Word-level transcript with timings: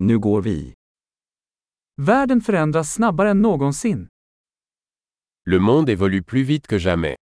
Nu 0.00 0.18
går 0.18 0.42
vi. 0.42 0.74
Världen 1.96 2.40
förändras 2.40 2.92
snabbare 2.92 3.30
än 3.30 3.42
någonsin. 3.42 4.08
Le 5.50 5.58
monde 5.58 5.92
évolue 5.92 6.22
plus 6.22 6.48
vite 6.48 6.68
que 6.68 6.78
jamais. 6.78 7.16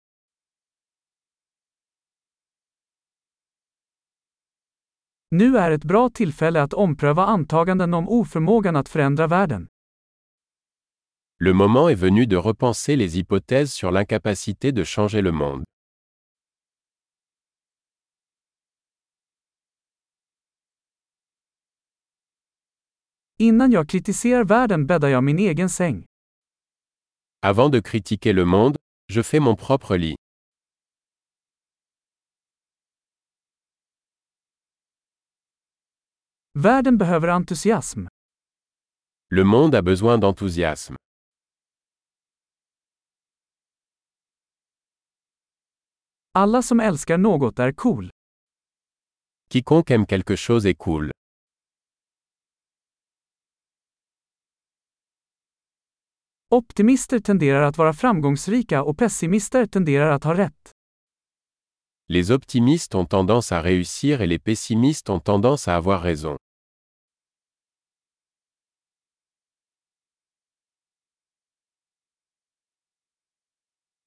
Nu 5.31 5.57
är 5.57 5.71
ett 5.71 5.83
bra 5.83 6.09
tillfälle 6.09 6.61
att 6.61 6.73
ompröva 6.73 7.25
antaganden 7.25 7.93
om 7.93 8.09
oförmågan 8.09 8.75
att 8.75 8.89
förändra 8.89 9.27
världen. 9.27 9.67
Le 11.39 11.53
moment 11.53 11.91
est 11.91 12.03
venu 12.03 12.25
de 12.25 12.37
repenser 12.37 12.97
les 12.97 13.15
hypothèses 13.15 13.73
sur 13.73 13.91
l'incapacité 13.91 14.71
de 14.71 14.85
changer 14.85 15.21
le 15.21 15.31
monde. 15.31 15.63
Innan 23.37 23.71
jag 23.71 23.89
kritiserar 23.89 24.43
världen 24.43 24.85
bäddar 24.87 25.07
jag 25.07 25.23
min 25.23 25.39
egen 25.39 25.69
säng. 25.69 26.05
Avant 27.41 27.71
de 27.71 27.81
critiquer 27.81 28.33
le 28.33 28.45
monde, 28.45 28.77
je 29.13 29.23
fais 29.23 29.43
mon 29.43 29.55
propre 29.55 29.97
lit. 29.97 30.15
Världen 36.53 36.97
behöver 36.97 37.27
entusiasm. 37.27 38.07
Le 39.29 39.43
monde 39.43 39.77
a 39.77 39.81
besoin 39.81 40.19
d'enthousiasme. 40.19 40.95
Alla 46.31 46.61
som 46.61 46.79
älskar 46.79 47.17
något 47.17 47.59
är 47.59 47.71
cool. 47.71 48.09
Quiconque 49.49 49.93
aime 49.93 50.05
quelque 50.05 50.35
chose 50.37 50.69
est 50.69 50.77
cool. 50.77 51.11
Optimister 56.49 57.19
tenderar 57.19 57.61
att 57.61 57.77
vara 57.77 57.93
framgångsrika 57.93 58.83
och 58.83 58.97
pessimister 58.97 59.65
tenderar 59.65 60.09
att 60.09 60.23
ha 60.23 60.33
rätt. 60.37 60.71
Les 62.07 62.29
optimistes 62.29 62.95
ont 62.95 63.09
tendance 63.09 63.55
à 63.55 63.61
réussir 63.61 64.21
et 64.21 64.27
les 64.27 64.39
pessimistes 64.39 65.09
ont 65.09 65.23
tendance 65.23 65.71
à 65.71 65.75
avoir 65.75 66.01
raison. 66.03 66.37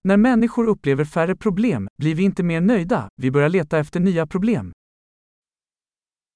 När 0.05 0.17
människor 0.17 0.67
upplever 0.67 1.05
färre 1.05 1.37
problem 1.37 1.89
blir 1.99 2.15
vi 2.15 2.23
inte 2.23 2.43
mer 2.43 2.61
nöjda, 2.61 3.09
vi 3.17 3.31
börjar 3.31 3.49
leta 3.49 3.79
efter 3.79 4.01
nya 4.01 4.27
problem. 4.27 4.73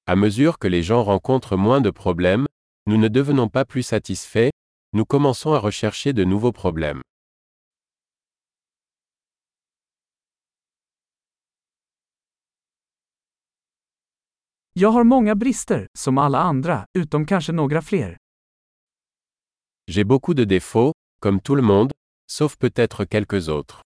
À 0.07 0.17
mesure 0.17 0.53
que 0.61 0.69
les 0.69 0.83
gens 0.89 1.07
rencontrent 1.07 1.57
moins 1.57 1.83
de 1.83 1.93
problèmes, 1.93 2.47
nous 2.87 3.01
ne 3.01 3.09
devenons 3.09 3.51
pas 3.51 3.65
plus 3.65 3.87
satisfaits, 3.87 4.52
nous 4.95 5.07
commençons 5.07 5.55
à 5.55 5.59
rechercher 5.59 6.13
de 6.13 6.25
nouveaux 6.25 6.53
problèmes. 6.53 7.01
Jag 14.75 14.91
har 14.91 15.05
många 15.05 15.35
brister, 15.35 15.87
som 15.99 16.19
alla 16.19 16.43
andra, 16.43 16.87
utom 16.99 17.27
kanske 17.27 17.53
några 17.53 17.83
fler. 17.83 18.17
J'ai 19.87 20.05
beaucoup 20.05 20.35
de 20.35 20.45
défauts, 20.45 20.93
comme 21.21 21.41
tout 21.41 21.57
le 21.57 21.63
monde, 21.63 21.93
sauf 22.27 22.57
peut-être 22.59 23.05
quelques 23.05 23.49
autres. 23.49 23.81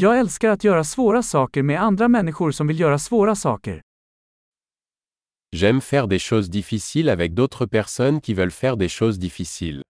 Jag 0.00 0.18
älskar 0.18 0.48
att 0.48 0.64
göra 0.64 0.84
svåra 0.84 1.22
saker 1.22 1.62
med 1.62 1.82
andra 1.82 2.08
människor 2.08 2.50
som 2.50 2.66
vill 2.66 2.80
göra 2.80 2.98
svåra 2.98 3.34
saker. 3.34 3.82
J'aime 5.56 5.80
faire 5.80 6.06
des 6.06 6.22
choses 6.22 6.50
difficiles 6.50 7.08
avec 7.08 7.34
d'autres 7.34 7.66
personnes 7.66 8.20
qui 8.20 8.34
veulent 8.34 8.52
faire 8.52 8.76
des 8.76 8.88
choses 8.88 9.18
difficiles. 9.18 9.82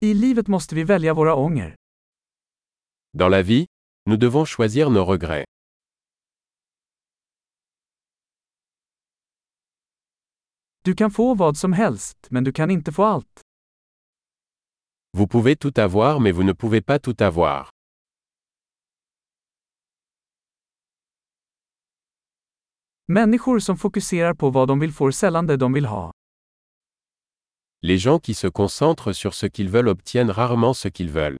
I 0.00 0.14
livet 0.14 0.48
måste 0.48 0.74
vi 0.74 0.84
välja 0.84 1.14
våra 1.14 1.34
ånger. 1.34 1.74
Dans 3.18 3.30
la 3.30 3.42
vie, 3.42 3.66
nous 4.06 4.18
devons 4.18 4.48
choisir 4.48 4.90
nos 4.90 5.04
regrets. 5.04 5.53
Du 10.84 10.94
kan 10.94 11.10
få 11.10 11.34
vad 11.34 11.56
som 11.56 11.72
helst, 11.72 12.26
men 12.30 12.44
du 12.44 12.52
kan 12.52 12.70
inte 12.70 12.92
få 12.92 13.04
allt. 13.04 13.40
Vous 15.16 15.28
pouvez 15.28 15.56
tout 15.56 15.78
avoir 15.78 16.20
mais 16.20 16.34
vous 16.36 16.42
ne 16.46 16.52
pouvez 16.52 16.82
pas 16.84 16.98
tout 16.98 17.22
avoir. 17.22 17.70
Människor 23.06 23.58
som 23.60 23.76
fokuserar 23.76 24.34
på 24.34 24.50
vad 24.50 24.68
de 24.68 24.80
vill 24.80 24.92
får 24.92 25.10
sällan 25.10 25.46
det 25.46 25.56
de 25.56 25.72
vill 25.72 25.86
ha. 25.86 26.10
Les 27.82 27.98
gens 27.98 28.22
qui 28.22 28.34
se 28.34 28.50
concentrent 28.50 29.14
sur 29.14 29.34
ce 29.34 29.46
qu'ils 29.46 29.68
veulent 29.68 29.88
obtiennent 29.88 30.30
rarement 30.30 30.74
ce 30.74 30.88
qu'ils 30.88 31.10
veulent. 31.10 31.36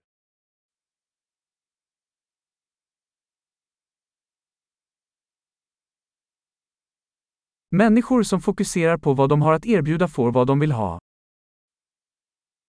Människor 7.74 8.22
som 8.22 8.40
fokuserar 8.40 8.98
på 8.98 9.14
vad 9.14 9.28
de 9.28 9.42
har 9.42 9.52
att 9.52 9.66
erbjuda 9.66 10.08
får 10.08 10.32
vad 10.32 10.46
de 10.46 10.60
vill 10.60 10.72
ha. 10.72 10.98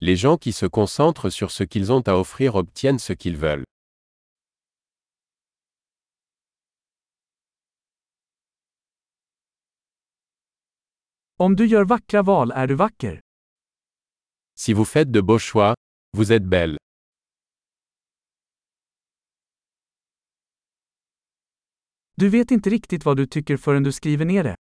Les 0.01 0.21
gens 0.21 0.39
qui 0.41 0.53
se 0.53 0.69
concentrent 0.69 1.33
sur 1.33 1.49
ce 1.51 1.63
qu'ils 1.63 1.91
ont 1.91 2.07
à 2.07 2.13
offrir 2.15 2.55
obtiennent 2.55 3.01
ce 3.01 3.13
qu'ils 3.13 3.37
veulent. 3.37 3.63
Om 11.37 11.55
du 11.55 11.65
gör 11.65 11.85
vackra 11.85 12.21
val 12.21 12.51
är 12.51 12.67
du 12.67 12.75
vacker. 12.75 13.19
Si 14.57 14.73
vous 14.73 14.89
faites 14.89 15.11
de 15.11 15.21
beaux 15.21 15.43
choix, 15.43 15.75
vous 16.17 16.31
êtes 16.31 16.49
belle. 16.49 16.77
Du 22.17 22.29
vet 22.29 22.51
inte 22.51 22.69
riktigt 22.69 23.05
vad 23.05 23.17
du 23.17 23.27
tycker 23.27 23.57
förrän 23.57 23.83
du 23.83 23.91
skriver 23.91 24.25
ner 24.25 24.43
det. 24.43 24.55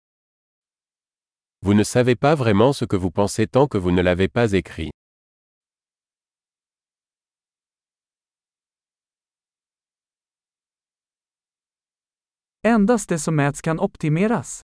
Vous 1.63 1.75
ne 1.75 1.83
savez 1.83 2.15
pas 2.15 2.33
vraiment 2.35 2.73
ce 2.73 2.85
que 2.85 2.95
vous 2.95 3.11
pensez 3.11 3.45
tant 3.45 3.67
que 3.67 3.77
vous 3.77 3.91
ne 3.91 4.01
l'avez 4.01 4.27
pas 4.27 4.53
écrit. 4.53 4.89
Endast 12.63 13.09
det 13.09 13.19
som 13.19 13.35
mäts 13.35 13.61
kan 13.61 13.79
optimeras. 13.79 14.61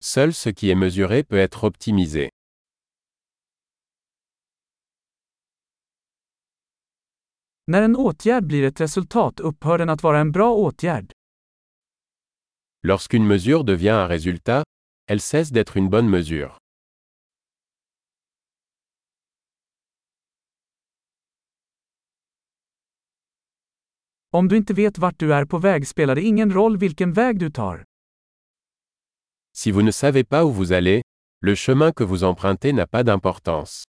Seul 0.00 0.34
ce 0.34 0.50
qui 0.52 0.70
est 0.70 0.74
mesuré 0.74 1.22
peut 1.24 1.38
être 1.38 1.64
optimisé. 1.64 2.28
När 7.66 7.82
en 7.82 7.96
åtgärd 7.96 8.46
blir 8.46 8.64
ett 8.64 8.80
resultat 8.80 9.40
upphör 9.40 9.78
den 9.78 9.88
att 9.88 10.02
vara 10.02 10.18
en 10.20 10.32
bra 10.32 10.54
åtgärd. 10.54 11.12
Lorsqu'une 12.82 13.26
mesure 13.26 13.62
devient 13.62 13.90
un 14.04 14.08
résultat, 14.08 14.64
elle 15.06 15.20
cesse 15.20 15.52
d'être 15.52 15.76
une 15.76 15.88
bonne 15.88 16.08
mesure. 16.08 16.58
Om 24.30 24.48
du 24.48 24.56
inte 24.56 24.74
vet 24.74 24.98
vart 24.98 25.18
du 25.18 25.34
är 25.34 25.44
på 25.44 25.58
väg 25.58 25.88
spelar 25.88 26.14
det 26.14 26.22
ingen 26.22 26.52
roll 26.52 26.76
vilken 26.76 27.12
väg 27.12 27.38
du 27.38 27.50
tar. 27.50 27.84
Si 29.52 29.70
vous 29.70 29.84
ne 29.84 29.92
savez 29.92 30.24
pas 30.24 30.44
où 30.44 30.50
vous 30.52 30.72
allez, 30.72 31.02
le 31.40 31.54
chemin 31.54 31.92
que 31.92 32.04
vous 32.04 32.24
empruntez 32.24 32.72
n'a 32.72 32.86
pas 32.86 33.04
d'importance. 33.04 33.84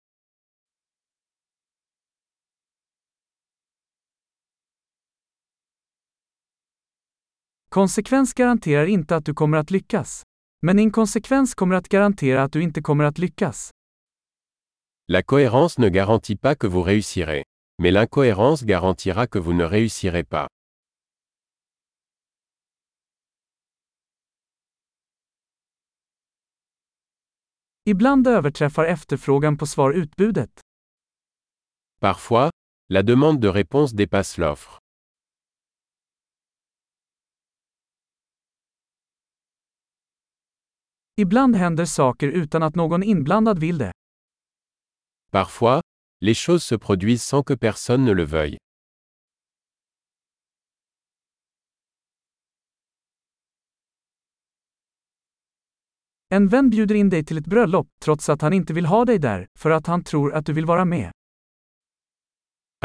Konsekvens 7.70 8.34
garanterar 8.34 8.86
inte 8.86 9.16
att 9.16 9.26
du 9.26 9.34
kommer 9.34 9.58
att 9.58 9.72
lyckas. 9.72 10.24
Men 10.68 10.80
inkonsekvens 10.80 11.56
kommer 11.56 11.76
att 11.76 11.90
garantera 11.90 12.44
att 12.44 12.52
du 12.52 12.64
inte 12.64 12.82
kommer 12.82 13.04
att 13.04 13.18
lyckas. 13.18 13.72
La 15.08 15.22
cohérence 15.24 15.82
ne 15.82 15.90
garantit 15.90 16.42
pas 16.42 16.56
que 16.58 16.68
vous 16.68 16.86
réussirez. 16.86 17.44
Mais 17.82 17.94
l'incohérence 17.94 18.66
garantira 18.66 19.28
que 19.28 19.40
vous 19.40 19.54
ne 19.54 19.64
réussirez 19.64 20.24
pas. 20.24 20.48
Ibland 27.84 28.28
överträffar 28.28 28.86
efterfrågan 28.86 29.58
på 29.58 29.66
svar 29.66 29.92
utbudet. 29.94 30.62
Parfois, 32.02 32.50
la 32.90 33.04
demande 33.04 33.40
de 33.40 33.48
réponse 33.48 33.96
dépasse 33.96 34.38
l'offre. 34.42 34.85
Ibland 41.18 41.56
händer 41.56 41.86
saker 41.86 42.28
utan 42.28 42.64
att 42.64 42.76
någon 42.76 43.04
inblandad 43.04 43.60
vill 43.60 43.78
det. 43.78 43.92
Parfois, 45.32 45.82
les 46.22 46.36
choses 46.48 46.64
se 46.64 46.78
produisent 46.78 47.24
sans 47.24 47.44
que 47.46 47.56
personne 47.56 48.06
ne 48.06 48.14
le 48.14 48.26
veuille. 48.26 48.58
En 56.30 56.48
vän 56.48 56.70
bjuder 56.70 56.96
in 56.96 57.10
dig 57.10 57.26
till 57.26 57.38
ett 57.38 57.48
bröllop, 57.48 57.88
trots 58.00 58.30
att 58.30 58.42
han 58.42 58.54
inte 58.54 58.74
vill 58.74 58.86
ha 58.86 59.06
dig 59.06 59.20
där, 59.20 59.48
för 59.60 59.70
att 59.70 59.88
han 59.88 60.04
tror 60.04 60.34
att 60.34 60.46
du 60.46 60.54
vill 60.54 60.66
vara 60.66 60.86
med. 60.86 61.12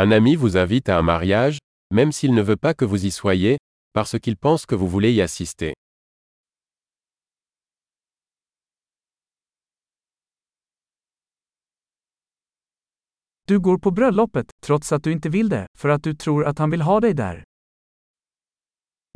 Un 0.01 0.13
ami 0.13 0.37
vous 0.37 0.57
invite 0.57 0.95
à 0.95 0.99
un 0.99 1.05
mariage, 1.05 1.59
même 1.95 2.13
s'il 2.13 2.35
ne 2.35 2.43
veut 2.43 2.61
pas 2.61 2.75
que 2.75 2.85
vous 2.85 3.05
y 3.05 3.11
soyez, 3.11 3.59
parce 3.93 4.21
qu'il 4.21 4.37
pense 4.37 4.67
que 4.67 4.77
vous 4.77 4.91
voulez 4.91 5.13
y 5.13 5.23
assister. 5.23 5.75
Du 13.51 13.59
går 13.59 13.79
på 13.79 13.91
bröllopet, 13.91 14.47
trots 14.67 14.93
att 14.93 15.05
du 15.05 15.13
inte 15.13 15.29
vill 15.29 15.49
det, 15.49 15.67
för 15.79 15.89
att 15.89 16.03
du 16.03 16.15
tror 16.15 16.45
att 16.45 16.59
han 16.59 16.71
vill 16.71 16.83
ha 16.83 17.01
dig 17.01 17.15
där. 17.15 17.45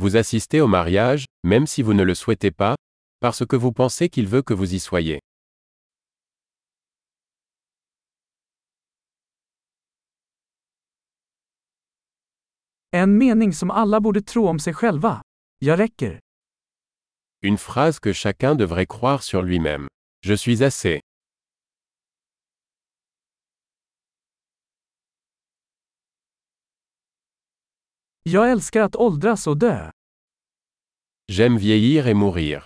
Vous 0.02 0.16
assistez 0.16 0.60
au 0.60 0.66
mariage, 0.66 1.24
même 1.46 1.66
si 1.66 1.82
vous 1.82 1.96
ne 1.96 2.04
le 2.04 2.14
souhaitez 2.14 2.50
pas, 2.50 2.76
parce 3.20 3.46
que 3.46 3.56
vous 3.56 3.72
pensez 3.72 4.08
qu'il 4.08 4.26
veut 4.26 4.42
que 4.42 4.54
vous 4.54 4.74
y 4.74 4.80
soyez. 4.80 5.18
En 12.92 13.18
mening 13.18 13.52
som 13.52 13.70
alla 13.70 14.00
borde 14.00 14.22
tro 14.22 14.48
om 14.48 14.58
sig 14.58 14.74
själva. 14.74 15.22
Jag 15.58 15.78
räcker. 15.78 16.18
Une 17.42 17.58
phrase 17.58 18.00
que 18.00 18.12
chacun 18.12 18.54
devrait 18.54 18.86
croire 18.86 19.22
sur 19.22 19.42
lui-même. 19.42 19.86
Je 20.26 20.36
suis 20.36 20.62
assez. 20.64 21.00
Jag 28.26 28.50
älskar 28.50 28.82
att 28.82 28.96
åldras 28.96 29.46
och 29.46 29.56
dö. 29.58 29.90
J'aime 31.32 31.58
vieillir 31.58 32.06
et 32.08 32.16
mourir. 32.16 32.62